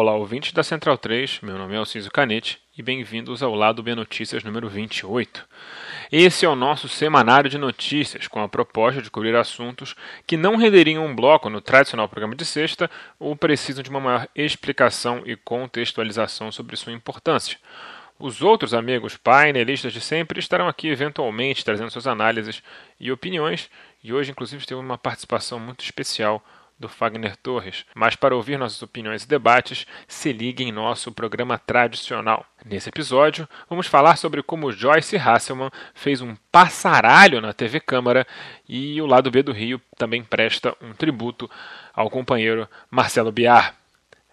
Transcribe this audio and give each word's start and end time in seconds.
Olá, 0.00 0.14
ouvintes 0.14 0.52
da 0.52 0.62
Central 0.62 0.96
3, 0.96 1.40
meu 1.42 1.58
nome 1.58 1.74
é 1.74 1.76
Alciso 1.76 2.08
Canete 2.08 2.60
e 2.78 2.82
bem-vindos 2.84 3.42
ao 3.42 3.52
Lado 3.52 3.82
B 3.82 3.96
Notícias 3.96 4.44
número 4.44 4.68
28. 4.68 5.44
Esse 6.12 6.46
é 6.46 6.48
o 6.48 6.54
nosso 6.54 6.88
semanário 6.88 7.50
de 7.50 7.58
notícias, 7.58 8.28
com 8.28 8.40
a 8.40 8.48
proposta 8.48 9.02
de 9.02 9.10
cobrir 9.10 9.34
assuntos 9.34 9.96
que 10.24 10.36
não 10.36 10.54
renderiam 10.54 11.04
um 11.04 11.16
bloco 11.16 11.50
no 11.50 11.60
tradicional 11.60 12.08
programa 12.08 12.36
de 12.36 12.44
sexta 12.44 12.88
ou 13.18 13.34
precisam 13.34 13.82
de 13.82 13.90
uma 13.90 13.98
maior 13.98 14.28
explicação 14.36 15.20
e 15.26 15.34
contextualização 15.34 16.52
sobre 16.52 16.76
sua 16.76 16.92
importância. 16.92 17.58
Os 18.20 18.40
outros 18.40 18.72
amigos 18.74 19.16
painelistas 19.16 19.92
de 19.92 20.00
sempre 20.00 20.38
estarão 20.38 20.68
aqui 20.68 20.86
eventualmente 20.86 21.64
trazendo 21.64 21.90
suas 21.90 22.06
análises 22.06 22.62
e 23.00 23.10
opiniões, 23.10 23.68
e 24.04 24.12
hoje, 24.12 24.30
inclusive, 24.30 24.64
teve 24.64 24.80
uma 24.80 24.96
participação 24.96 25.58
muito 25.58 25.82
especial 25.82 26.40
do 26.78 26.88
Fagner 26.88 27.36
Torres, 27.36 27.84
mas 27.94 28.14
para 28.14 28.36
ouvir 28.36 28.58
nossas 28.58 28.80
opiniões 28.82 29.24
e 29.24 29.28
debates, 29.28 29.86
se 30.06 30.32
ligue 30.32 30.62
em 30.64 30.72
nosso 30.72 31.10
programa 31.12 31.58
tradicional. 31.58 32.46
Nesse 32.64 32.88
episódio, 32.88 33.48
vamos 33.68 33.86
falar 33.86 34.16
sobre 34.16 34.42
como 34.42 34.72
Joyce 34.72 35.16
Hasselman 35.16 35.70
fez 35.94 36.20
um 36.20 36.36
passaralho 36.52 37.40
na 37.40 37.52
TV 37.52 37.80
Câmara 37.80 38.26
e 38.68 39.00
o 39.00 39.06
lado 39.06 39.30
B 39.30 39.42
do 39.42 39.52
Rio 39.52 39.80
também 39.96 40.22
presta 40.22 40.76
um 40.80 40.92
tributo 40.92 41.50
ao 41.92 42.10
companheiro 42.10 42.68
Marcelo 42.90 43.32
Biar. 43.32 43.74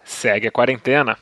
Segue 0.04 0.48
a 0.48 0.52
quarentena. 0.52 1.18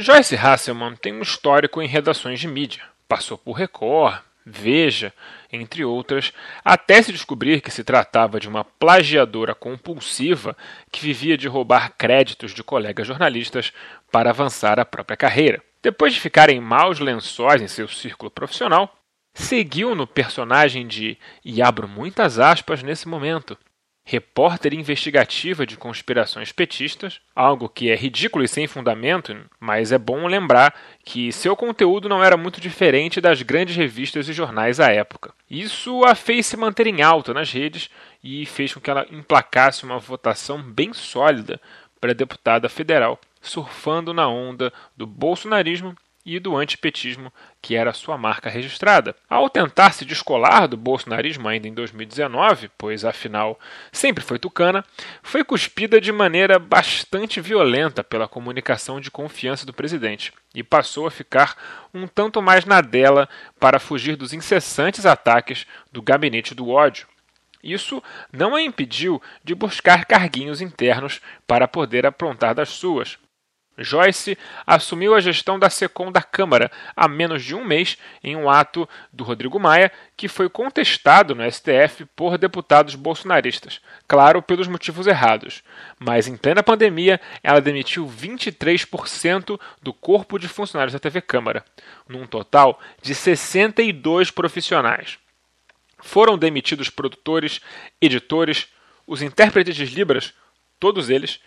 Joyce 0.00 0.36
Hasselman 0.36 0.96
tem 0.96 1.12
um 1.12 1.22
histórico 1.22 1.82
em 1.82 1.86
redações 1.86 2.40
de 2.40 2.48
mídia. 2.48 2.82
Passou 3.06 3.36
por 3.36 3.52
Record, 3.52 4.22
Veja, 4.44 5.12
entre 5.52 5.84
outras, 5.84 6.32
até 6.64 7.00
se 7.02 7.12
descobrir 7.12 7.60
que 7.60 7.70
se 7.70 7.84
tratava 7.84 8.40
de 8.40 8.48
uma 8.48 8.64
plagiadora 8.64 9.54
compulsiva 9.54 10.56
que 10.90 11.00
vivia 11.00 11.36
de 11.36 11.46
roubar 11.46 11.92
créditos 11.96 12.52
de 12.52 12.64
colegas 12.64 13.06
jornalistas 13.06 13.72
para 14.10 14.30
avançar 14.30 14.80
a 14.80 14.84
própria 14.84 15.16
carreira. 15.16 15.62
Depois 15.82 16.14
de 16.14 16.20
ficar 16.20 16.48
em 16.48 16.60
maus 16.60 16.98
lençóis 16.98 17.60
em 17.60 17.68
seu 17.68 17.86
círculo 17.86 18.30
profissional, 18.30 18.96
seguiu 19.34 19.94
no 19.94 20.06
personagem 20.06 20.86
de, 20.86 21.18
e 21.44 21.60
abro 21.60 21.86
muitas 21.86 22.38
aspas 22.38 22.82
nesse 22.82 23.06
momento, 23.06 23.58
repórter 24.10 24.74
investigativa 24.74 25.64
de 25.64 25.76
conspirações 25.76 26.50
petistas, 26.50 27.20
algo 27.32 27.68
que 27.68 27.92
é 27.92 27.94
ridículo 27.94 28.44
e 28.44 28.48
sem 28.48 28.66
fundamento, 28.66 29.36
mas 29.60 29.92
é 29.92 29.98
bom 29.98 30.26
lembrar 30.26 30.74
que 31.04 31.30
seu 31.30 31.54
conteúdo 31.54 32.08
não 32.08 32.22
era 32.22 32.36
muito 32.36 32.60
diferente 32.60 33.20
das 33.20 33.40
grandes 33.42 33.76
revistas 33.76 34.28
e 34.28 34.32
jornais 34.32 34.80
à 34.80 34.90
época. 34.90 35.32
Isso 35.48 36.04
a 36.04 36.16
fez 36.16 36.46
se 36.46 36.56
manter 36.56 36.88
em 36.88 37.02
alta 37.02 37.32
nas 37.32 37.52
redes 37.52 37.88
e 38.22 38.44
fez 38.46 38.74
com 38.74 38.80
que 38.80 38.90
ela 38.90 39.06
emplacasse 39.12 39.84
uma 39.84 40.00
votação 40.00 40.60
bem 40.60 40.92
sólida 40.92 41.60
para 42.00 42.12
deputada 42.12 42.68
federal, 42.68 43.16
surfando 43.40 44.12
na 44.12 44.26
onda 44.26 44.72
do 44.96 45.06
bolsonarismo 45.06 45.94
e 46.24 46.38
do 46.38 46.56
antipetismo, 46.56 47.32
que 47.62 47.74
era 47.74 47.92
sua 47.92 48.18
marca 48.18 48.50
registrada. 48.50 49.16
Ao 49.28 49.48
tentar 49.48 49.92
se 49.92 50.04
descolar 50.04 50.66
do 50.66 50.76
bolsonarismo 50.76 51.48
ainda 51.48 51.66
em 51.66 51.74
2019, 51.74 52.70
pois 52.76 53.04
afinal 53.04 53.58
sempre 53.90 54.22
foi 54.22 54.38
tucana, 54.38 54.84
foi 55.22 55.42
cuspida 55.42 56.00
de 56.00 56.12
maneira 56.12 56.58
bastante 56.58 57.40
violenta 57.40 58.04
pela 58.04 58.28
comunicação 58.28 59.00
de 59.00 59.10
confiança 59.10 59.64
do 59.64 59.72
presidente 59.72 60.32
e 60.54 60.62
passou 60.62 61.06
a 61.06 61.10
ficar 61.10 61.56
um 61.94 62.06
tanto 62.06 62.42
mais 62.42 62.64
na 62.64 62.80
dela 62.80 63.28
para 63.58 63.78
fugir 63.78 64.16
dos 64.16 64.32
incessantes 64.32 65.06
ataques 65.06 65.66
do 65.90 66.02
gabinete 66.02 66.54
do 66.54 66.68
ódio. 66.68 67.06
Isso 67.62 68.02
não 68.32 68.54
a 68.54 68.62
impediu 68.62 69.20
de 69.44 69.54
buscar 69.54 70.06
carguinhos 70.06 70.60
internos 70.60 71.20
para 71.46 71.68
poder 71.68 72.06
aprontar 72.06 72.54
das 72.54 72.70
suas, 72.70 73.18
Joyce 73.82 74.36
assumiu 74.66 75.14
a 75.14 75.20
gestão 75.20 75.58
da 75.58 75.70
SECOM 75.70 76.12
da 76.12 76.22
Câmara 76.22 76.70
há 76.94 77.08
menos 77.08 77.44
de 77.44 77.54
um 77.54 77.64
mês 77.64 77.96
em 78.22 78.36
um 78.36 78.48
ato 78.48 78.88
do 79.12 79.24
Rodrigo 79.24 79.58
Maia 79.58 79.90
que 80.16 80.28
foi 80.28 80.48
contestado 80.48 81.34
no 81.34 81.50
STF 81.50 82.04
por 82.14 82.36
deputados 82.36 82.94
bolsonaristas, 82.94 83.80
claro, 84.06 84.42
pelos 84.42 84.68
motivos 84.68 85.06
errados. 85.06 85.62
Mas 85.98 86.28
em 86.28 86.36
plena 86.36 86.62
pandemia, 86.62 87.20
ela 87.42 87.60
demitiu 87.60 88.06
23% 88.06 89.58
do 89.82 89.92
corpo 89.92 90.38
de 90.38 90.48
funcionários 90.48 90.92
da 90.92 90.98
TV 90.98 91.20
Câmara, 91.20 91.64
num 92.08 92.26
total 92.26 92.80
de 93.00 93.14
62 93.14 94.30
profissionais. 94.30 95.18
Foram 95.98 96.38
demitidos 96.38 96.88
produtores, 96.88 97.60
editores, 98.00 98.68
os 99.06 99.22
intérpretes 99.22 99.74
de 99.74 99.84
Libras, 99.84 100.32
todos 100.78 101.10
eles, 101.10 101.40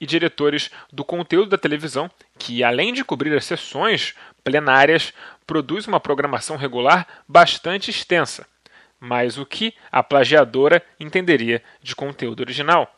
e 0.00 0.06
diretores 0.06 0.70
do 0.92 1.04
conteúdo 1.04 1.50
da 1.50 1.58
televisão, 1.58 2.10
que, 2.38 2.62
além 2.62 2.92
de 2.92 3.04
cobrir 3.04 3.36
as 3.36 3.44
sessões 3.44 4.14
plenárias, 4.44 5.12
produz 5.46 5.86
uma 5.86 6.00
programação 6.00 6.56
regular 6.56 7.06
bastante 7.26 7.90
extensa. 7.90 8.46
Mas 9.00 9.38
o 9.38 9.46
que 9.46 9.74
a 9.92 10.02
plagiadora 10.02 10.82
entenderia 10.98 11.62
de 11.82 11.94
conteúdo 11.94 12.40
original? 12.40 12.94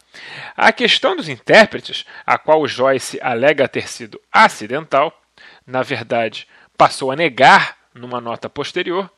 A 0.56 0.72
questão 0.72 1.14
dos 1.14 1.28
intérpretes, 1.28 2.04
a 2.26 2.38
qual 2.38 2.66
Joyce 2.66 3.18
alega 3.22 3.68
ter 3.68 3.88
sido 3.88 4.20
acidental, 4.32 5.12
na 5.66 5.82
verdade, 5.82 6.48
passou 6.76 7.10
a 7.10 7.16
negar 7.16 7.76
numa 7.94 8.20
nota 8.20 8.48
posterior, 8.48 9.10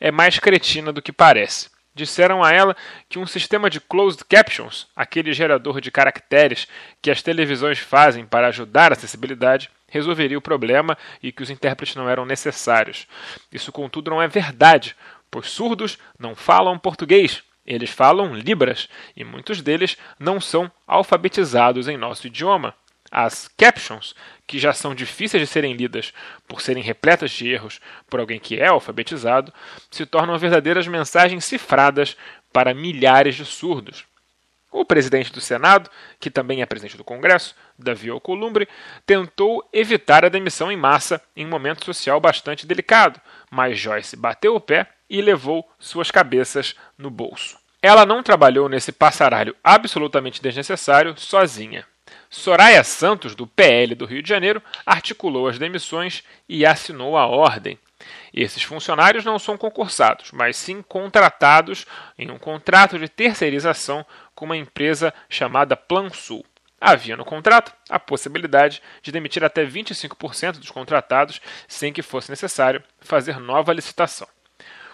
é 0.00 0.10
mais 0.10 0.38
cretina 0.38 0.92
do 0.92 1.02
que 1.02 1.12
parece. 1.12 1.70
Disseram 2.00 2.42
a 2.42 2.50
ela 2.50 2.74
que 3.10 3.18
um 3.18 3.26
sistema 3.26 3.68
de 3.68 3.78
closed 3.78 4.24
captions, 4.24 4.86
aquele 4.96 5.34
gerador 5.34 5.82
de 5.82 5.90
caracteres 5.90 6.66
que 7.02 7.10
as 7.10 7.20
televisões 7.20 7.78
fazem 7.78 8.24
para 8.24 8.48
ajudar 8.48 8.90
a 8.90 8.94
acessibilidade, 8.94 9.68
resolveria 9.86 10.38
o 10.38 10.40
problema 10.40 10.96
e 11.22 11.30
que 11.30 11.42
os 11.42 11.50
intérpretes 11.50 11.96
não 11.96 12.08
eram 12.08 12.24
necessários. 12.24 13.06
Isso, 13.52 13.70
contudo, 13.70 14.10
não 14.10 14.22
é 14.22 14.26
verdade, 14.26 14.96
pois 15.30 15.50
surdos 15.50 15.98
não 16.18 16.34
falam 16.34 16.78
português. 16.78 17.42
Eles 17.66 17.90
falam 17.90 18.34
Libras 18.34 18.88
e 19.14 19.22
muitos 19.22 19.60
deles 19.60 19.98
não 20.18 20.40
são 20.40 20.72
alfabetizados 20.86 21.86
em 21.86 21.98
nosso 21.98 22.26
idioma. 22.28 22.74
As 23.10 23.48
captions, 23.48 24.14
que 24.46 24.58
já 24.58 24.72
são 24.72 24.94
difíceis 24.94 25.42
de 25.42 25.46
serem 25.46 25.72
lidas 25.72 26.12
por 26.46 26.60
serem 26.60 26.82
repletas 26.82 27.32
de 27.32 27.48
erros 27.48 27.80
por 28.08 28.20
alguém 28.20 28.38
que 28.38 28.60
é 28.60 28.68
alfabetizado, 28.68 29.52
se 29.90 30.06
tornam 30.06 30.38
verdadeiras 30.38 30.86
mensagens 30.86 31.44
cifradas 31.44 32.16
para 32.52 32.72
milhares 32.74 33.34
de 33.34 33.44
surdos. 33.44 34.04
O 34.72 34.84
presidente 34.84 35.32
do 35.32 35.40
Senado, 35.40 35.90
que 36.20 36.30
também 36.30 36.62
é 36.62 36.66
presidente 36.66 36.96
do 36.96 37.02
Congresso, 37.02 37.56
Davi 37.76 38.08
Alcolumbre, 38.08 38.68
tentou 39.04 39.68
evitar 39.72 40.24
a 40.24 40.28
demissão 40.28 40.70
em 40.70 40.76
massa 40.76 41.20
em 41.34 41.44
um 41.44 41.48
momento 41.48 41.84
social 41.84 42.20
bastante 42.20 42.66
delicado, 42.66 43.20
mas 43.50 43.76
Joyce 43.76 44.14
bateu 44.14 44.54
o 44.54 44.60
pé 44.60 44.86
e 45.08 45.20
levou 45.20 45.68
suas 45.80 46.12
cabeças 46.12 46.76
no 46.96 47.10
bolso. 47.10 47.58
Ela 47.82 48.06
não 48.06 48.22
trabalhou 48.22 48.68
nesse 48.68 48.92
passaralho 48.92 49.56
absolutamente 49.64 50.40
desnecessário 50.40 51.18
sozinha. 51.18 51.84
Soraya 52.32 52.84
Santos, 52.84 53.34
do 53.34 53.44
PL 53.44 53.96
do 53.96 54.06
Rio 54.06 54.22
de 54.22 54.28
Janeiro, 54.28 54.62
articulou 54.86 55.48
as 55.48 55.58
demissões 55.58 56.22
e 56.48 56.64
assinou 56.64 57.18
a 57.18 57.26
ordem. 57.26 57.76
Esses 58.32 58.62
funcionários 58.62 59.24
não 59.24 59.36
são 59.36 59.58
concursados, 59.58 60.30
mas 60.30 60.56
sim 60.56 60.80
contratados 60.80 61.86
em 62.16 62.30
um 62.30 62.38
contrato 62.38 63.00
de 63.00 63.08
terceirização 63.08 64.06
com 64.32 64.44
uma 64.44 64.56
empresa 64.56 65.12
chamada 65.28 65.76
Plansul. 65.76 66.46
Havia 66.80 67.16
no 67.16 67.24
contrato 67.24 67.74
a 67.90 67.98
possibilidade 67.98 68.80
de 69.02 69.10
demitir 69.10 69.44
até 69.44 69.66
25% 69.66 70.58
dos 70.58 70.70
contratados 70.70 71.40
sem 71.66 71.92
que 71.92 72.00
fosse 72.00 72.30
necessário 72.30 72.80
fazer 73.00 73.40
nova 73.40 73.72
licitação. 73.72 74.28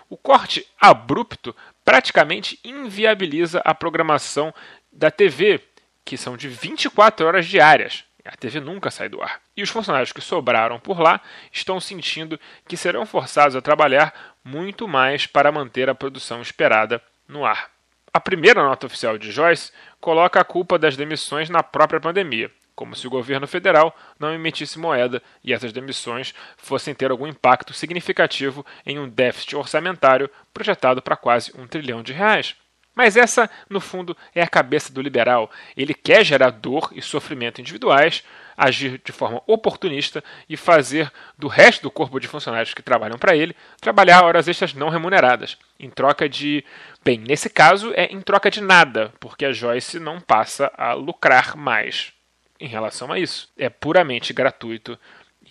O 0.09 0.17
corte 0.17 0.67
abrupto 0.81 1.55
praticamente 1.85 2.59
inviabiliza 2.65 3.61
a 3.63 3.75
programação 3.75 4.55
da 4.91 5.11
TV 5.11 5.61
que 6.07 6.17
são 6.17 6.37
de 6.37 6.49
24 6.49 7.27
horas 7.27 7.47
diárias. 7.47 8.05
A 8.25 8.37
TV 8.37 8.61
nunca 8.61 8.91
sai 8.91 9.09
do 9.09 9.21
ar. 9.21 9.41
E 9.57 9.63
os 9.63 9.69
funcionários 9.69 10.13
que 10.13 10.21
sobraram 10.21 10.79
por 10.79 11.01
lá 11.01 11.21
estão 11.53 11.81
sentindo 11.81 12.41
que 12.67 12.77
serão 12.77 13.05
forçados 13.05 13.57
a 13.57 13.61
trabalhar 13.61 14.15
muito 14.43 14.87
mais 14.87 15.27
para 15.27 15.53
manter 15.53 15.91
a 15.91 15.95
produção 15.95 16.41
esperada 16.41 17.03
no 17.29 17.45
ar. 17.45 17.71
A 18.13 18.21
primeira 18.21 18.63
nota 18.63 18.87
oficial 18.87 19.19
de 19.19 19.31
Joyce 19.31 19.73
coloca 20.01 20.41
a 20.41 20.45
culpa 20.45 20.79
das 20.79 20.97
demissões 20.97 21.51
na 21.51 21.63
própria 21.63 22.01
pandemia, 22.01 22.51
como 22.75 22.95
se 22.95 23.07
o 23.07 23.11
governo 23.11 23.47
federal 23.47 23.95
não 24.19 24.33
emitisse 24.33 24.79
moeda 24.79 25.21
e 25.43 25.53
essas 25.53 25.73
demissões 25.73 26.35
fossem 26.57 26.95
ter 26.95 27.11
algum 27.11 27.27
impacto 27.27 27.75
significativo 27.75 28.65
em 28.87 28.99
um 28.99 29.09
déficit 29.09 29.57
orçamentário 29.57 30.31
projetado 30.55 31.03
para 31.03 31.17
quase 31.17 31.53
um 31.59 31.67
trilhão 31.67 32.03
de 32.03 32.13
reais. 32.13 32.57
Mas 32.97 33.15
essa, 33.17 33.49
no 33.69 33.79
fundo, 33.79 34.17
é 34.35 34.43
a 34.43 34.49
cabeça 34.49 34.91
do 34.91 35.03
liberal. 35.03 35.51
Ele 35.77 35.93
quer 35.93 36.25
gerar 36.25 36.51
dor 36.51 36.91
e 36.95 37.03
sofrimento 37.03 37.61
individuais 37.61 38.25
agir 38.57 39.01
de 39.05 39.13
forma 39.13 39.43
oportunista 39.47 40.25
e 40.49 40.57
fazer 40.57 41.13
do 41.37 41.47
resto 41.47 41.83
do 41.83 41.91
corpo 41.91 42.19
de 42.19 42.27
funcionários 42.27 42.73
que 42.73 42.83
trabalham 42.83 43.19
para 43.19 43.37
ele 43.37 43.55
trabalhar 43.81 44.25
horas 44.25 44.49
extras 44.49 44.73
não 44.73 44.89
remuneradas, 44.89 45.59
em 45.79 45.91
troca 45.91 46.27
de. 46.27 46.65
Bem, 47.05 47.19
nesse 47.19 47.51
caso 47.51 47.93
é 47.95 48.07
em 48.07 48.21
troca 48.23 48.51
de 48.51 48.63
nada, 48.63 49.13
porque 49.21 49.45
a 49.45 49.53
Joyce 49.53 50.01
não 50.01 50.21
passa 50.21 50.73
a 50.77 50.95
lucrar 50.95 51.55
mais 51.55 52.13
em 52.59 52.67
relação 52.67 53.13
a 53.13 53.19
isso. 53.19 53.51
É 53.59 53.69
puramente 53.69 54.33
gratuito 54.33 54.99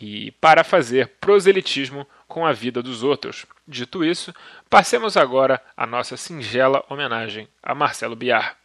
e 0.02 0.32
para 0.42 0.64
fazer 0.64 1.10
proselitismo 1.22 2.08
com 2.28 2.46
a 2.46 2.52
vida 2.52 2.82
dos 2.82 3.04
outros. 3.04 3.46
Dito 3.68 4.04
isso, 4.04 4.34
passemos 4.70 5.18
agora 5.18 5.62
a 5.76 5.88
nossa 5.88 6.16
singela 6.16 6.86
homenagem 6.88 7.48
a 7.64 7.74
Marcelo 7.74 8.16
Biar. 8.16 8.65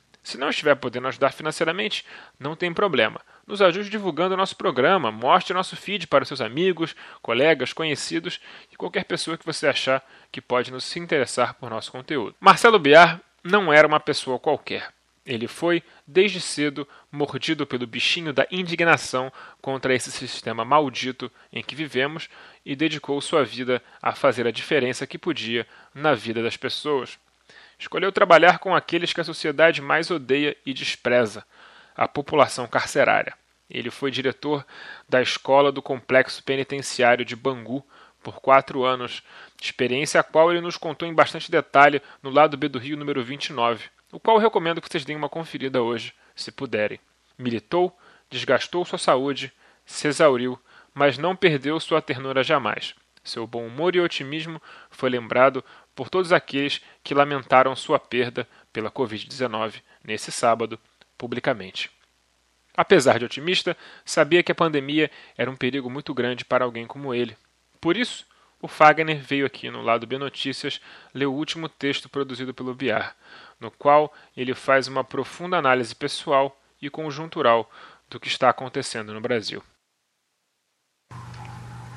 Se 0.23 0.37
não 0.37 0.49
estiver 0.49 0.75
podendo 0.75 1.07
ajudar 1.07 1.31
financeiramente, 1.31 2.05
não 2.39 2.55
tem 2.55 2.73
problema. 2.73 3.21
Nos 3.47 3.61
ajude 3.61 3.89
divulgando 3.89 4.35
o 4.35 4.37
nosso 4.37 4.55
programa, 4.55 5.11
mostre 5.11 5.53
nosso 5.53 5.75
feed 5.75 6.07
para 6.07 6.25
seus 6.25 6.41
amigos, 6.41 6.95
colegas, 7.21 7.73
conhecidos 7.73 8.39
e 8.71 8.75
qualquer 8.75 9.05
pessoa 9.05 9.37
que 9.37 9.45
você 9.45 9.67
achar 9.67 10.03
que 10.31 10.39
pode 10.39 10.71
nos 10.71 10.83
se 10.83 10.99
interessar 10.99 11.55
por 11.55 11.69
nosso 11.69 11.91
conteúdo. 11.91 12.35
Marcelo 12.39 12.77
Biar 12.77 13.19
não 13.43 13.73
era 13.73 13.87
uma 13.87 13.99
pessoa 13.99 14.37
qualquer. 14.37 14.93
Ele 15.25 15.47
foi, 15.47 15.83
desde 16.05 16.41
cedo, 16.41 16.87
mordido 17.11 17.65
pelo 17.65 17.85
bichinho 17.85 18.33
da 18.33 18.47
indignação 18.51 19.31
contra 19.61 19.93
esse 19.93 20.11
sistema 20.11 20.65
maldito 20.65 21.31
em 21.53 21.63
que 21.63 21.75
vivemos 21.75 22.27
e 22.65 22.75
dedicou 22.75 23.21
sua 23.21 23.43
vida 23.43 23.83
a 24.01 24.13
fazer 24.13 24.47
a 24.47 24.51
diferença 24.51 25.05
que 25.05 25.19
podia 25.19 25.67
na 25.93 26.15
vida 26.15 26.41
das 26.41 26.57
pessoas. 26.57 27.19
Escolheu 27.81 28.11
trabalhar 28.11 28.59
com 28.59 28.75
aqueles 28.75 29.11
que 29.11 29.21
a 29.21 29.23
sociedade 29.23 29.81
mais 29.81 30.11
odeia 30.11 30.55
e 30.63 30.71
despreza, 30.71 31.43
a 31.95 32.07
população 32.07 32.67
carcerária. 32.67 33.33
Ele 33.67 33.89
foi 33.89 34.11
diretor 34.11 34.63
da 35.09 35.19
escola 35.19 35.71
do 35.71 35.81
Complexo 35.81 36.43
Penitenciário 36.43 37.25
de 37.25 37.35
Bangu 37.35 37.83
por 38.21 38.39
quatro 38.39 38.83
anos, 38.83 39.23
experiência 39.59 40.21
a 40.21 40.23
qual 40.23 40.51
ele 40.51 40.61
nos 40.61 40.77
contou 40.77 41.07
em 41.07 41.13
bastante 41.13 41.49
detalhe 41.49 42.03
no 42.21 42.29
lado 42.29 42.55
B 42.55 42.69
do 42.69 42.77
Rio 42.77 42.95
número 42.95 43.23
29, 43.23 43.89
o 44.11 44.19
qual 44.19 44.37
eu 44.37 44.41
recomendo 44.43 44.79
que 44.79 44.87
vocês 44.87 45.03
deem 45.03 45.17
uma 45.17 45.27
conferida 45.27 45.81
hoje, 45.81 46.13
se 46.35 46.51
puderem. 46.51 46.99
Militou, 47.35 47.97
desgastou 48.29 48.85
sua 48.85 48.99
saúde, 48.99 49.51
se 49.87 50.07
exauriu, 50.07 50.59
mas 50.93 51.17
não 51.17 51.35
perdeu 51.35 51.79
sua 51.79 51.99
ternura 51.99 52.43
jamais. 52.43 52.93
Seu 53.23 53.45
bom 53.45 53.65
humor 53.65 53.95
e 53.95 53.99
otimismo 53.99 54.61
foi 54.89 55.09
lembrado 55.09 55.63
por 55.95 56.09
todos 56.09 56.31
aqueles 56.31 56.81
que 57.03 57.13
lamentaram 57.13 57.75
sua 57.75 57.99
perda 57.99 58.47
pela 58.73 58.89
Covid-19 58.89 59.81
nesse 60.03 60.31
sábado, 60.31 60.79
publicamente. 61.17 61.91
Apesar 62.75 63.19
de 63.19 63.25
otimista, 63.25 63.77
sabia 64.05 64.41
que 64.41 64.51
a 64.51 64.55
pandemia 64.55 65.11
era 65.37 65.51
um 65.51 65.55
perigo 65.55 65.89
muito 65.89 66.13
grande 66.13 66.45
para 66.45 66.65
alguém 66.65 66.87
como 66.87 67.13
ele. 67.13 67.37
Por 67.79 67.97
isso, 67.97 68.25
o 68.61 68.67
Fagner 68.67 69.19
veio 69.19 69.45
aqui 69.45 69.69
no 69.69 69.81
lado 69.81 70.07
B 70.07 70.17
Notícias 70.17 70.79
ler 71.13 71.25
o 71.25 71.33
último 71.33 71.67
texto 71.67 72.07
produzido 72.07 72.53
pelo 72.53 72.73
Biar, 72.73 73.15
no 73.59 73.69
qual 73.71 74.13
ele 74.37 74.53
faz 74.53 74.87
uma 74.87 75.03
profunda 75.03 75.57
análise 75.57 75.93
pessoal 75.93 76.57
e 76.81 76.89
conjuntural 76.89 77.69
do 78.09 78.19
que 78.19 78.27
está 78.27 78.49
acontecendo 78.49 79.13
no 79.13 79.21
Brasil. 79.21 79.63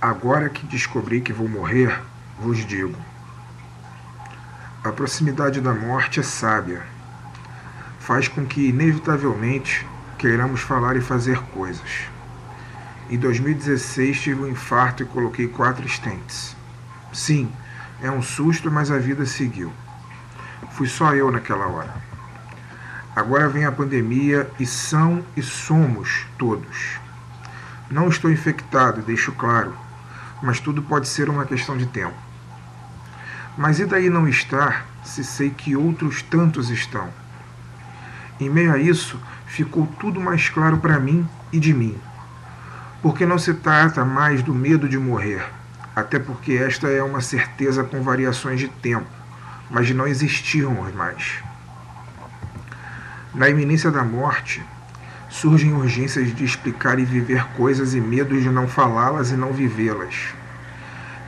Agora 0.05 0.51
que 0.51 0.67
descobri 0.67 1.23
que 1.23 1.33
vou 1.33 1.49
morrer, 1.49 1.99
vos 2.39 2.59
digo: 2.67 2.95
a 4.85 4.93
proximidade 4.93 5.63
da 5.63 5.73
morte 5.73 6.21
é 6.21 6.23
sábia. 6.23 6.83
Faz 8.01 8.29
com 8.29 8.45
que, 8.45 8.69
inevitavelmente, 8.69 9.87
queiramos 10.19 10.61
falar 10.61 10.95
e 10.95 11.01
fazer 11.01 11.41
coisas. 11.55 12.03
Em 13.09 13.17
2016 13.17 14.21
tive 14.21 14.43
um 14.43 14.47
infarto 14.47 15.03
e 15.03 15.07
coloquei 15.07 15.49
quatro 15.49 15.87
estentes. 15.87 16.55
Sim, 17.11 17.51
é 18.03 18.11
um 18.11 18.21
susto, 18.21 18.71
mas 18.71 18.91
a 18.91 18.99
vida 18.99 19.25
seguiu. 19.25 19.73
Fui 20.73 20.87
só 20.87 21.15
eu 21.15 21.31
naquela 21.31 21.67
hora. 21.67 21.95
Agora 23.17 23.49
vem 23.49 23.65
a 23.65 23.73
pandemia 23.73 24.51
e 24.61 24.67
são 24.67 25.25
e 25.35 25.41
somos 25.41 26.27
todos. 26.37 27.01
Não 27.91 28.09
estou 28.09 28.31
infectado, 28.31 29.01
deixo 29.01 29.33
claro, 29.33 29.75
mas 30.45 30.61
tudo 30.61 30.83
pode 30.83 31.09
ser 31.09 31.31
uma 31.31 31.47
questão 31.47 31.75
de 31.75 31.87
tempo. 31.87 32.15
Mas 33.57 33.81
e 33.81 33.87
daí 33.87 34.11
não 34.11 34.29
estar, 34.29 34.85
se 35.03 35.25
sei 35.25 35.49
que 35.49 35.75
outros 35.75 36.21
tantos 36.21 36.69
estão? 36.69 37.09
Em 38.39 38.51
meio 38.51 38.71
a 38.71 38.79
isso, 38.79 39.19
ficou 39.47 39.87
tudo 39.99 40.21
mais 40.21 40.51
claro 40.51 40.77
para 40.77 41.01
mim 41.01 41.27
e 41.51 41.59
de 41.59 41.73
mim. 41.73 41.97
Porque 43.01 43.25
não 43.25 43.39
se 43.39 43.55
trata 43.55 44.05
mais 44.05 44.43
do 44.43 44.55
medo 44.55 44.87
de 44.87 44.99
morrer, 44.99 45.43
até 45.97 46.19
porque 46.19 46.53
esta 46.53 46.89
é 46.89 47.03
uma 47.03 47.23
certeza 47.23 47.83
com 47.83 48.03
variações 48.03 48.61
de 48.61 48.69
tempo, 48.69 49.07
mas 49.71 49.87
de 49.87 49.95
não 49.95 50.07
existirmos 50.07 50.95
mais. 50.95 51.43
Na 53.35 53.49
iminência 53.49 53.91
da 53.91 54.05
morte, 54.05 54.63
surgem 55.35 55.73
urgências 55.73 56.33
de 56.33 56.45
explicar 56.45 56.97
e 56.97 57.05
viver 57.05 57.45
coisas 57.57 57.93
e 57.93 58.01
medos 58.01 58.41
de 58.41 58.49
não 58.49 58.69
falá-las 58.69 59.33
e 59.33 59.37
não 59.37 59.53
vivê-las. 59.53 60.33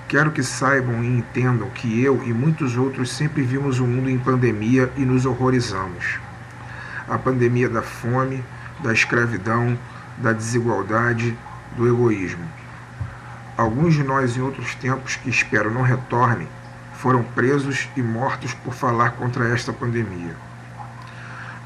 Quero 0.06 0.30
que 0.30 0.44
saibam 0.44 1.02
e 1.02 1.08
entendam 1.08 1.68
que 1.70 2.00
eu 2.00 2.22
e 2.24 2.32
muitos 2.32 2.76
outros 2.76 3.10
sempre 3.10 3.42
vimos 3.42 3.80
o 3.80 3.84
mundo 3.84 4.08
em 4.08 4.16
pandemia 4.16 4.92
e 4.96 5.00
nos 5.00 5.26
horrorizamos. 5.26 6.20
A 7.08 7.18
pandemia 7.18 7.68
da 7.68 7.82
fome, 7.82 8.44
da 8.80 8.92
escravidão, 8.92 9.76
da 10.18 10.32
desigualdade, 10.32 11.36
do 11.76 11.88
egoísmo. 11.88 12.46
Alguns 13.56 13.94
de 13.94 14.04
nós, 14.04 14.36
em 14.36 14.40
outros 14.40 14.72
tempos 14.76 15.16
que 15.16 15.30
espero 15.30 15.68
não 15.68 15.82
retornem, 15.82 16.46
foram 16.94 17.24
presos 17.24 17.88
e 17.96 18.02
mortos 18.02 18.54
por 18.54 18.72
falar 18.72 19.10
contra 19.12 19.48
esta 19.48 19.72
pandemia. 19.72 20.36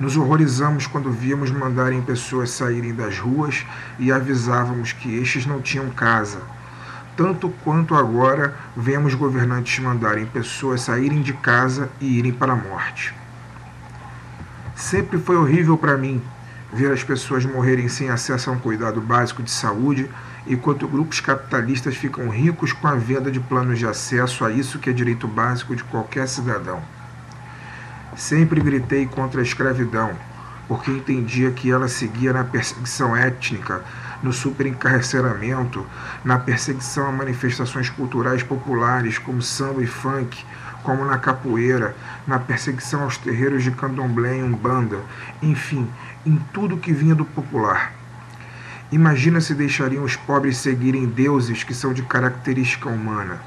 Nos 0.00 0.16
horrorizamos 0.16 0.86
quando 0.86 1.12
víamos 1.12 1.52
mandarem 1.52 2.02
pessoas 2.02 2.50
saírem 2.50 2.94
das 2.94 3.18
ruas 3.18 3.64
e 3.98 4.10
avisávamos 4.10 4.92
que 4.92 5.14
estes 5.18 5.46
não 5.46 5.60
tinham 5.60 5.90
casa 5.90 6.40
tanto 7.20 7.50
quanto 7.62 7.94
agora 7.94 8.54
vemos 8.74 9.12
governantes 9.12 9.78
mandarem 9.78 10.24
pessoas 10.24 10.80
saírem 10.80 11.20
de 11.20 11.34
casa 11.34 11.90
e 12.00 12.18
irem 12.18 12.32
para 12.32 12.54
a 12.54 12.56
morte. 12.56 13.14
Sempre 14.74 15.18
foi 15.18 15.36
horrível 15.36 15.76
para 15.76 15.98
mim 15.98 16.22
ver 16.72 16.90
as 16.90 17.04
pessoas 17.04 17.44
morrerem 17.44 17.90
sem 17.90 18.08
acesso 18.08 18.48
a 18.48 18.54
um 18.54 18.58
cuidado 18.58 19.02
básico 19.02 19.42
de 19.42 19.50
saúde, 19.50 20.08
enquanto 20.46 20.88
grupos 20.88 21.20
capitalistas 21.20 21.94
ficam 21.94 22.30
ricos 22.30 22.72
com 22.72 22.88
a 22.88 22.94
venda 22.94 23.30
de 23.30 23.38
planos 23.38 23.78
de 23.78 23.86
acesso 23.86 24.42
a 24.42 24.50
isso 24.50 24.78
que 24.78 24.88
é 24.88 24.92
direito 24.94 25.28
básico 25.28 25.76
de 25.76 25.84
qualquer 25.84 26.26
cidadão. 26.26 26.80
Sempre 28.16 28.60
gritei 28.60 29.06
contra 29.06 29.40
a 29.40 29.44
escravidão, 29.44 30.12
porque 30.68 30.90
entendia 30.90 31.50
que 31.50 31.70
ela 31.70 31.88
seguia 31.88 32.32
na 32.32 32.44
perseguição 32.44 33.16
étnica 33.16 33.82
no 34.22 34.32
superencarceramento, 34.32 35.86
na 36.24 36.38
perseguição 36.38 37.08
a 37.08 37.12
manifestações 37.12 37.88
culturais 37.88 38.42
populares 38.42 39.18
como 39.18 39.40
samba 39.40 39.82
e 39.82 39.86
funk, 39.86 40.44
como 40.82 41.04
na 41.04 41.18
capoeira, 41.18 41.94
na 42.26 42.38
perseguição 42.38 43.02
aos 43.02 43.16
terreiros 43.16 43.62
de 43.62 43.70
candomblé 43.70 44.38
e 44.38 44.42
umbanda, 44.42 45.00
enfim, 45.42 45.88
em 46.24 46.36
tudo 46.52 46.76
que 46.76 46.92
vinha 46.92 47.14
do 47.14 47.24
popular. 47.24 47.92
Imagina 48.92 49.40
se 49.40 49.54
deixariam 49.54 50.02
os 50.02 50.16
pobres 50.16 50.56
seguirem 50.58 51.06
deuses 51.06 51.62
que 51.62 51.72
são 51.72 51.92
de 51.92 52.02
característica 52.02 52.88
humana. 52.88 53.40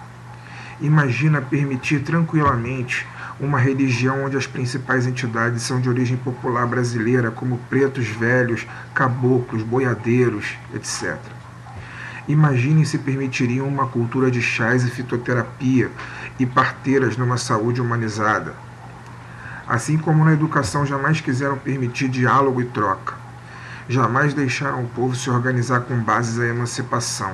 Imagina 0.79 1.41
permitir 1.41 2.01
tranquilamente 2.01 3.05
uma 3.39 3.59
religião 3.59 4.25
onde 4.25 4.37
as 4.37 4.47
principais 4.47 5.07
entidades 5.07 5.63
são 5.63 5.81
de 5.81 5.89
origem 5.89 6.17
popular 6.17 6.67
brasileira, 6.67 7.31
como 7.31 7.57
pretos 7.69 8.07
velhos, 8.07 8.67
caboclos, 8.93 9.63
boiadeiros, 9.63 10.55
etc. 10.73 11.17
Imagine 12.27 12.85
se 12.85 12.97
permitiriam 12.97 13.67
uma 13.67 13.87
cultura 13.87 14.31
de 14.31 14.41
chás 14.41 14.83
e 14.83 14.89
fitoterapia 14.89 15.91
e 16.39 16.45
parteiras 16.45 17.17
numa 17.17 17.37
saúde 17.37 17.81
humanizada. 17.81 18.53
Assim 19.67 19.97
como 19.97 20.23
na 20.23 20.33
educação 20.33 20.85
jamais 20.85 21.19
quiseram 21.19 21.57
permitir 21.57 22.07
diálogo 22.07 22.61
e 22.61 22.65
troca. 22.65 23.15
Jamais 23.89 24.33
deixaram 24.33 24.83
o 24.83 24.87
povo 24.87 25.15
se 25.15 25.29
organizar 25.29 25.81
com 25.81 25.97
bases 25.99 26.39
à 26.39 26.47
emancipação. 26.47 27.33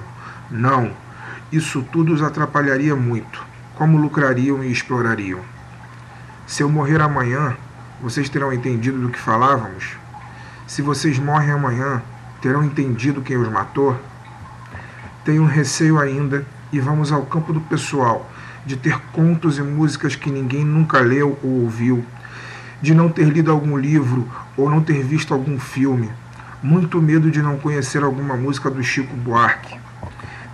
Não, 0.49 0.91
isso 1.51 1.83
tudo 1.91 2.13
os 2.13 2.23
atrapalharia 2.23 2.95
muito. 2.95 3.45
Como 3.75 3.97
lucrariam 3.97 4.63
e 4.63 4.71
explorariam? 4.71 5.39
Se 6.49 6.63
eu 6.63 6.69
morrer 6.69 6.99
amanhã, 6.99 7.55
vocês 8.01 8.27
terão 8.27 8.51
entendido 8.51 8.99
do 8.99 9.09
que 9.09 9.19
falávamos? 9.19 9.95
Se 10.65 10.81
vocês 10.81 11.19
morrem 11.19 11.51
amanhã, 11.51 12.01
terão 12.41 12.63
entendido 12.63 13.21
quem 13.21 13.37
os 13.37 13.47
matou? 13.47 13.95
Tenho 15.23 15.45
receio 15.45 15.99
ainda, 15.99 16.43
e 16.73 16.79
vamos 16.79 17.11
ao 17.11 17.21
campo 17.21 17.53
do 17.53 17.61
pessoal, 17.61 18.27
de 18.65 18.75
ter 18.75 18.99
contos 19.13 19.59
e 19.59 19.61
músicas 19.61 20.15
que 20.15 20.31
ninguém 20.31 20.65
nunca 20.65 20.99
leu 21.01 21.37
ou 21.43 21.65
ouviu, 21.65 22.03
de 22.81 22.95
não 22.95 23.09
ter 23.09 23.25
lido 23.25 23.51
algum 23.51 23.77
livro 23.77 24.27
ou 24.57 24.71
não 24.71 24.81
ter 24.81 25.03
visto 25.03 25.35
algum 25.35 25.59
filme. 25.59 26.09
Muito 26.63 26.99
medo 26.99 27.29
de 27.29 27.43
não 27.43 27.59
conhecer 27.59 28.01
alguma 28.01 28.35
música 28.35 28.71
do 28.71 28.81
Chico 28.81 29.15
Buarque. 29.15 29.79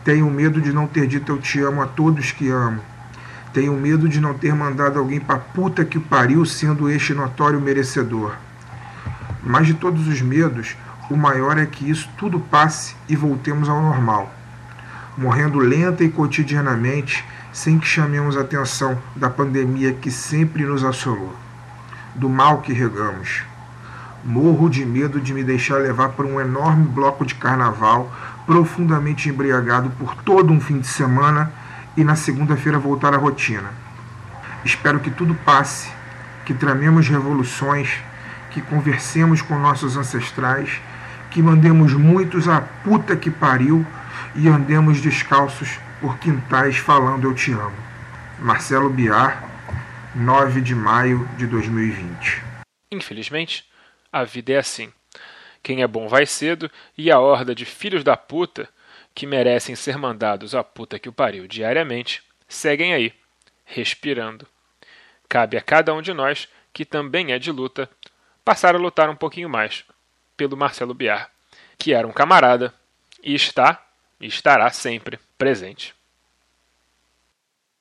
Tenho 0.04 0.30
medo 0.30 0.60
de 0.60 0.74
não 0.74 0.88
ter 0.88 1.08
dito 1.08 1.32
eu 1.32 1.38
te 1.38 1.62
amo 1.62 1.82
a 1.82 1.88
todos 1.88 2.34
que 2.34 2.50
amo 2.50 2.82
tenho 3.56 3.72
medo 3.72 4.10
de 4.10 4.20
não 4.20 4.34
ter 4.34 4.54
mandado 4.54 5.00
alguém 5.00 5.18
pra 5.18 5.38
puta 5.38 5.86
que 5.86 5.98
pariu 5.98 6.46
sendo 6.46 6.90
este 6.90 7.14
notório 7.14 7.62
merecedor. 7.62 8.36
Mas 9.42 9.66
de 9.66 9.74
todos 9.74 10.10
os 10.10 10.22
medos, 10.22 10.76
o 11.10 11.16
maior 11.16 11.58
é 11.58 11.66
que 11.66 11.90
isso 11.90 12.10
tudo 12.18 12.38
passe 12.38 12.98
e 13.08 13.16
voltemos 13.16 13.70
ao 13.70 13.82
normal, 13.82 14.30
morrendo 15.18 15.58
lenta 15.60 16.04
e 16.04 16.10
cotidianamente, 16.10 17.24
sem 17.54 17.80
que 17.80 17.88
chamemos 17.88 18.36
atenção 18.36 19.02
da 19.16 19.30
pandemia 19.30 19.94
que 19.94 20.12
sempre 20.12 20.66
nos 20.66 20.84
assolou, 20.84 21.34
do 22.14 22.28
mal 22.28 22.58
que 22.58 22.74
regamos. 22.74 23.44
Morro 24.22 24.70
de 24.70 24.86
medo 24.86 25.22
de 25.22 25.34
me 25.34 25.46
deixar 25.46 25.78
levar 25.78 26.10
por 26.10 26.26
um 26.26 26.42
enorme 26.42 26.88
bloco 26.88 27.26
de 27.26 27.36
carnaval, 27.36 28.14
profundamente 28.46 29.30
embriagado 29.30 29.90
por 29.92 30.14
todo 30.14 30.52
um 30.52 30.60
fim 30.60 30.80
de 30.80 30.88
semana 30.88 31.54
e 31.98 32.04
na 32.04 32.16
segunda-feira 32.16 32.78
voltar 32.78 33.14
à 33.14 33.18
rotina. 33.18 33.72
Espero 34.64 35.00
que 35.00 35.12
tudo 35.12 35.36
passe, 35.46 35.92
que 36.46 36.54
tramemos 36.54 37.08
revoluções, 37.08 37.90
que 38.52 38.62
conversemos 38.62 39.42
com 39.42 39.60
nossos 39.60 39.98
ancestrais, 39.98 40.82
que 41.32 41.42
mandemos 41.42 41.94
muitos 41.94 42.48
a 42.48 42.62
puta 42.62 43.16
que 43.16 43.30
pariu 43.30 43.86
e 44.36 44.48
andemos 44.48 45.02
descalços 45.02 45.80
por 46.00 46.18
quintais 46.18 46.78
falando 46.78 47.26
eu 47.26 47.34
te 47.34 47.52
amo. 47.52 47.76
Marcelo 48.40 48.90
Biar, 48.90 49.44
9 50.16 50.62
de 50.62 50.76
maio 50.76 51.28
de 51.38 51.46
2020. 51.48 52.42
Infelizmente, 52.92 53.66
a 54.12 54.24
vida 54.24 54.54
é 54.54 54.58
assim. 54.58 54.92
Quem 55.62 55.82
é 55.82 55.88
bom 55.88 56.08
vai 56.08 56.26
cedo 56.26 56.70
e 56.98 57.12
a 57.12 57.20
horda 57.20 57.56
de 57.56 57.66
filhos 57.66 58.04
da 58.04 58.16
puta 58.16 58.70
que 59.16 59.26
merecem 59.26 59.76
ser 59.76 59.98
mandados 59.98 60.54
à 60.54 60.62
puta 60.62 61.00
que 61.00 61.08
o 61.08 61.14
pariu 61.14 61.48
diariamente, 61.48 62.22
seguem 62.50 62.94
aí, 62.94 63.14
respirando. 63.64 64.46
Cabe 65.30 65.58
a 65.58 65.62
cada 65.62 65.94
um 65.94 66.02
de 66.02 66.14
nós, 66.14 66.50
que 66.74 66.84
também 66.84 67.32
é 67.32 67.40
de 67.40 67.50
luta, 67.50 67.90
passar 68.44 68.76
a 68.76 68.78
lutar 68.78 69.10
um 69.10 69.16
pouquinho 69.16 69.50
mais 69.50 69.86
pelo 70.36 70.58
Marcelo 70.58 70.94
Biar, 70.94 71.32
que 71.78 71.94
era 71.94 72.06
um 72.06 72.12
camarada 72.12 72.74
e 73.24 73.34
está 73.34 73.82
e 74.20 74.28
estará 74.28 74.70
sempre 74.70 75.18
presente. 75.38 75.96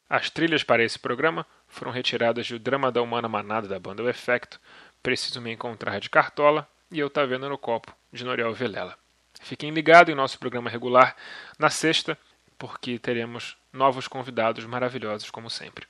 As 0.09 0.31
trilhas 0.31 0.62
para 0.62 0.85
esse 0.85 0.99
programa 0.99 1.45
foram 1.67 1.91
retiradas 1.91 2.49
do 2.49 2.59
Drama 2.61 2.93
da 2.93 3.03
Humana 3.03 3.29
Manada 3.29 3.67
da 3.67 3.81
banda 3.81 4.05
O 4.05 4.09
Efecto, 4.09 4.61
Preciso 5.03 5.41
Me 5.41 5.53
Encontrar 5.53 5.99
de 5.99 6.09
Cartola 6.09 6.69
e 6.93 7.00
Eu 7.00 7.11
Tá 7.11 7.26
Vendo 7.26 7.49
no 7.49 7.59
Copo, 7.59 7.93
de 8.12 8.25
Noriel 8.25 8.55
Vilela. 8.55 8.97
Fiquem 9.45 9.71
ligados 9.71 10.11
em 10.11 10.17
nosso 10.17 10.39
programa 10.39 10.71
regular 10.71 11.15
na 11.59 11.69
sexta, 11.69 12.19
porque 12.59 12.99
teremos 12.99 13.59
novos 13.71 14.09
convidados 14.09 14.65
maravilhosos 14.65 15.31
como 15.31 15.51
sempre. 15.51 15.87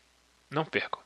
Não 0.50 0.64
percam. 0.64 1.03